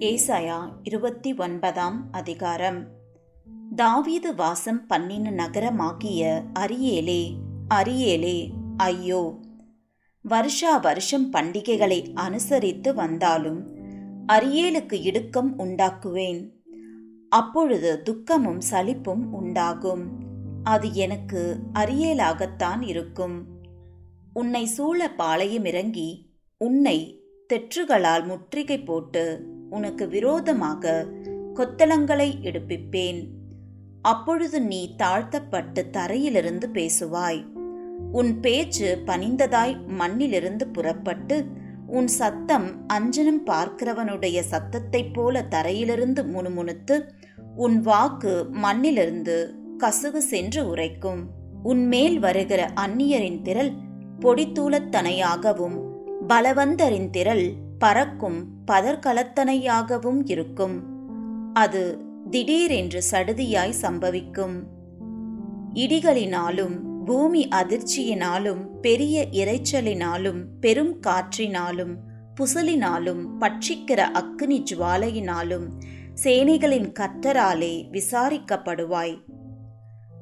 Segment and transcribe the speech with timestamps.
[0.00, 2.86] ஏசாயா இருபத்தி ஒன்பதாம் அதிகாரம்.
[3.76, 7.36] தாவீது வாசம் பண்ணின நகரமாகிய அரியேலே
[7.74, 9.38] அரியேலே ஐயோ!
[10.22, 13.76] வருஷா வருஷம் பண்டிகைகளை அனுசரித்து வந்தாலும்
[14.28, 16.50] அரியேலுக்கு இடுக்கம் உண்டாக்குவேன்.
[17.28, 20.10] அப்பொழுது துக்கமும் சலிப்பும் உண்டாகும்.
[20.62, 23.44] அது எனக்கு அரியேலாகத்தான் இருக்கும்.
[24.32, 31.06] உன்னை சூழ பாளையம் இறங்கி உன்னை தெற்றுகளால் முற்றுகை போட்டு உனக்கு விரோதமாக
[31.54, 33.26] கொத்தளங்களை எடுப்பிப்பேன்.
[34.02, 37.44] அப்பொழுது நீ தாழ்த்தப்பட்டு தரையிலிருந்து பேசுவாய்.
[38.12, 41.46] உன் பேச்சு பணிந்ததாய் மண்ணிலிருந்து புறப்பட்டு
[41.86, 47.08] உன் சத்தம் அஞ்சனம் பார்க்கிறவனுடைய சத்தத்தைப் போல தரையிலிருந்து முணுமுணுத்து
[47.56, 51.26] உன் வாக்கு மண்ணிலிருந்து கசுகு சென்று உரைக்கும்.
[51.62, 53.72] உன்மேல் வருகிற அந்நியரின் திரள்
[54.18, 55.78] பொடித்தூளத்தனையாகவும்
[56.28, 60.76] பலவந்தரின் திரள் பறக்கும் பதர்களத்தனையாகவும் இருக்கும்.
[61.52, 61.82] அது
[62.30, 64.56] திடீரென்று சடுதியாய் சம்பவிக்கும்.
[65.74, 71.94] இடிகளினாலும் பூமி அதிர்ச்சியினாலும் பெரிய இரைச்சலினாலும் பெரும் காற்றினாலும்
[72.40, 75.66] புசலினாலும் பட்சிக்கிற அக்னி ஜுவாலையினாலும்
[76.24, 79.16] சேனைகளின் கத்தராலே விசாரிக்கப்படுவாய்.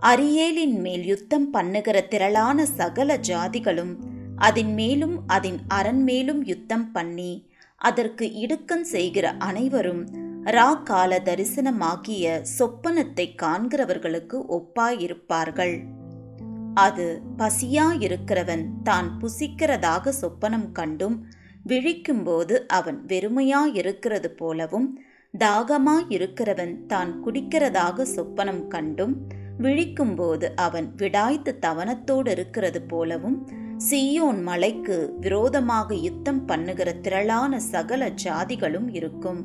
[0.00, 3.94] அரியேலின் மேல் யுத்தம் பண்ணுகிற திரளான சகல ஜாதிகளும்
[4.42, 7.32] அதன் மேலும் அதன் அரண் மேலும் யுத்தம் பண்ணி
[7.80, 10.02] அதற்கு இடுக்கம் செய்கிற அனைவரும்
[10.44, 12.24] ரா கால தரிசனமாகிய
[12.58, 15.76] சொப்பனத்தை காண்கிறவர்களுக்கு ஒப்பாயிருப்பார்கள்.
[16.74, 17.06] அது
[17.38, 21.16] பசியாயிருக்கிறவன் தான் புசிக்கிறதாக சொப்பனம் கண்டும்
[21.66, 24.88] விழிக்கும்போது அவன் வெறுமையாயிருக்கிறது போலவும்
[25.38, 29.14] தாகமாயிருக்கிறவன் தான் குடிக்கிறதாக சொப்பனம் கண்டும்
[29.58, 33.38] விழிக்கும்போது அவன் விடாய்த்து தவனத்தோடு இருக்கிறது போலவும்
[33.90, 39.40] சீயோன் மலைக்கு விரோதமாக யுத்தம் பண்ணுகிற திரளான சகல ஜாதிகளும் இருக்கும்.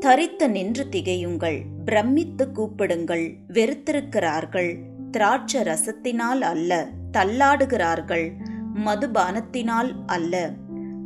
[0.00, 4.78] தரித்து நின்று திகையுங்கள் பிரமித்து கூப்பிடுங்கள் வெறுத்திருக்கிறார்கள்
[5.10, 8.32] திராட்ச ரசத்தினால் அல்ல தள்ளாடுகிறார்கள்
[8.84, 10.52] மதுபானத்தினால் அல்ல.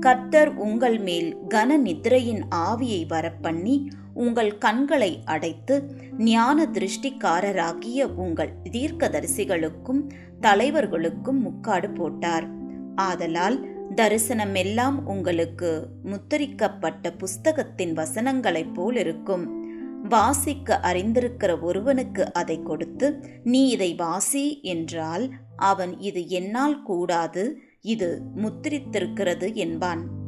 [0.00, 10.10] கர்த்தர் உங்கள் மேல் கன நிദ്രயின் ஆவியை வரப்பண்ணி உங்கள் கண்களை அடைத்து ஞான திருஷ்டிக்காரராகிய உங்கள் தீர்க்கதரிசிகளுக்கும்
[10.40, 12.48] தலைவர்களுக்கும் முக்காடு போட்டார்.
[12.94, 19.62] ஆதலால் தரிசனமெல்லாம் உங்களுக்கு முத்தரிக்கப்பட்ட புஸ்தகத்தின் வசனங்களைப் போல் இருக்கும்
[20.08, 29.54] வாசிக்க அறிந்திருக்கிற ஒருவனுக்கு அதை கொடுத்து நீ இதை வாசி என்றால் அவன் இது என்னால் கூடாது இது முத்திரித்திருக்கிறது
[29.54, 30.22] என்பான்.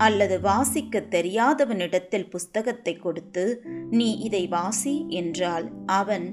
[0.00, 3.44] அல்லது வாசிக்க தெரியாதவனிடத்தில் புஸ்தகத்தை கொடுத்து
[3.90, 6.26] நீ இதை வாசி என்றால் அவன்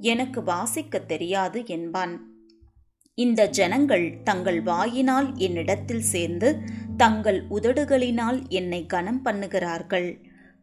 [0.00, 2.14] எனக்கு வாசிக்க தெரியாது என்பான்.
[3.18, 6.48] இந்த ஜனங்கள் தங்கள் வாயினால் என்னிடத்தில் சேர்ந்து
[6.96, 10.10] தங்கள் உதடுகளினால் என்னை கனம் பண்ணுகிறார்கள்.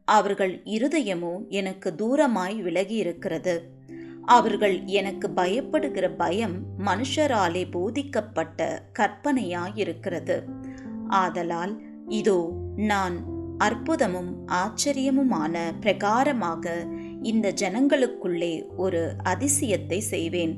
[0.08, 3.56] அவர்கள் இருதயமோ எனக்கு தூரமாய் விலகி இருக்கிறது
[4.26, 6.56] அவர்கள் எனக்கு பயப்படுகிற பயம்
[6.86, 8.68] மனுஷராலே போதிக்கப்பட்ட
[9.00, 10.38] கற்பனையாயிருக்கிறது.
[11.08, 11.74] ஆதலால்
[12.10, 13.16] இதோ நான்
[13.58, 16.66] அற்புதமும் ஆச்சரியமுமான பிரகாரமாக
[17.22, 20.54] இந்த ஜனங்களுக்குள்ளே ஒரு அதிசயத்தை செய்வேன்.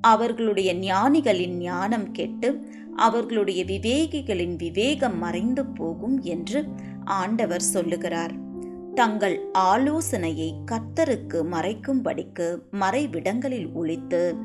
[0.00, 2.64] அவர்களுடைய ஞானிகளின் ஞானம் கெட்டு
[2.96, 6.64] அவர்களுடைய விவேகிகளின் விவேகம் மறைந்து போகும் என்று
[7.04, 8.34] ஆண்டவர் சொல்லுகிறார்.
[8.94, 14.36] தங்கள் ஆலோசனையை கர்த்தருக்கு மறைக்கும்படிக்கு மறைவிடங்களில் ஒழித்து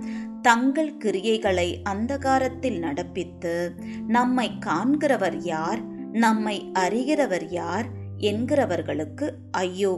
[0.41, 3.73] தங்கள் கிரியைகளை அந்தகாரத்தில் நடப்பித்து
[4.07, 5.81] நம்மை காண்கிறவர் யார்?
[6.15, 7.87] நம்மை அறிகிறவர் யார்
[8.19, 9.93] என்கிறவர்களுக்கு ஐயோ.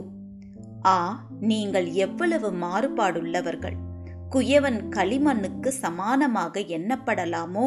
[0.86, 3.76] ஆ நீங்கள் எவ்வளவு மாறுபாடுள்ளவர்கள்.
[4.30, 7.66] குயவன் களிமண்ணுக்கு சமானமாக எண்ணப்படலாமோ?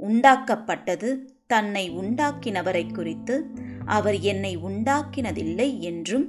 [0.00, 1.10] உண்டாக்கப்பட்டது
[1.46, 3.36] தன்னை உண்டாக்கினவரை குறித்து
[3.84, 6.26] அவர் என்னை உண்டாக்கினதில்லை என்றும்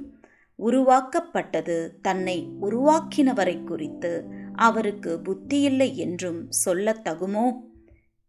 [0.58, 4.12] உருவாக்கப்பட்டது தன்னை உருவாக்கினவரை குறித்து
[4.56, 7.46] அவருக்கு புத்தியில்லை என்றும் சொல்லத்தகுமோ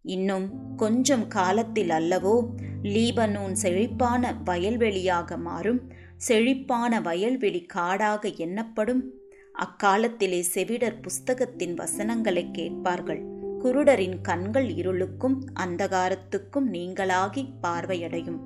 [0.05, 2.35] இன்னும் கொஞ்சம் காலத்தில் அல்லவோ
[2.83, 5.91] லீபனூன் செழிப்பான வயல்வெளியாக மாறும்.
[6.17, 9.09] செழிப்பான வயல்வெளி காடாக எண்ணப்படும்.
[9.53, 13.23] அக்காலத்திலே செவிடர் புஸ்தகத்தின் வசனங்களை கேட்பார்கள்.
[13.63, 18.39] குருடரின் கண்கள் இருளுக்கும் அந்தகாரத்துக்கும் நீங்களாகி பார்வையடையும்.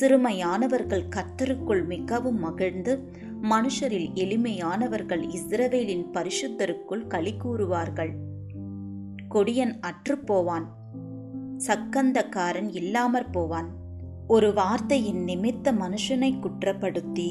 [0.00, 3.08] சிறுமையானவர்கள் கத்தருக்குள் மிகவும் மகிழ்ந்து
[3.42, 8.12] மனுஷரில் எளிமையானவர்கள் இஸ்ரவேலின் பரிசுத்தருக்குள் களி கூறுவார்கள்.
[9.28, 10.64] கொடியன் அற்றுப்போவான்.
[11.66, 13.68] சக்கந்தக்காரன் இல்லாமற் போவான்.
[14.28, 17.30] ஒரு வார்த்தையின் நிமித்த மனுஷனை குற்றப்படுத்தி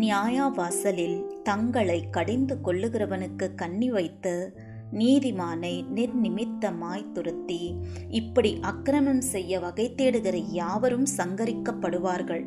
[0.00, 4.56] நியாயாவாசலில் தங்களை கடிந்து கொள்ளுகிறவனுக்கு கண்ணி வைத்து
[4.92, 7.74] நீதிமானை நிர்நிமித்தமாய் துரத்தி
[8.08, 12.44] இப்படி அக்கிரமம் செய்ய வகை தேடுகிற யாவரும் சங்கரிக்கப்படுவார்கள்.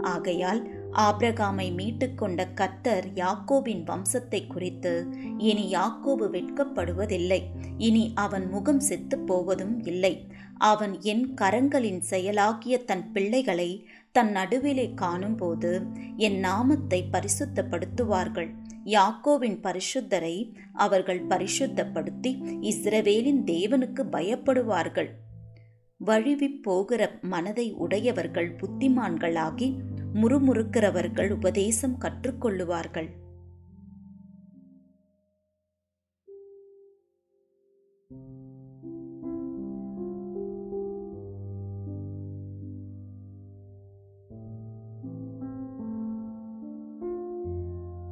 [0.00, 5.06] ஆகையால் ஆபிரகாமை மீட்டுக்கொண்ட கத்தர் யாக்கோபின் வம்சத்தை குறித்து
[5.38, 7.42] இனி யாக்கோபு வெட்கப்படுவதில்லை.
[7.78, 10.26] இனி அவன் முகம் செத்துப் போவதும் இல்லை.
[10.58, 15.82] அவன் என் கரங்களின் செயலாகிய தன் பிள்ளைகளை தன் நடுவிலே காணும்போது
[16.16, 18.50] என் நாமத்தை பரிசுத்தப்படுத்துவார்கள்.
[18.84, 25.08] யாக்கோவின் பரிசுத்தரை அவர்கள் பரிசுத்தப்படுத்தி இஸ்ரவேலின் தேவனுக்கு பயப்படுவார்கள்.
[25.96, 29.78] வழுவிப் போகிற மனதை உடையவர்கள் புத்திமான்களாகி
[30.14, 33.10] முறுமுறுக்கிறவர்கள் உபதேசம் கற்றுக்கொள்ளுவார்கள்.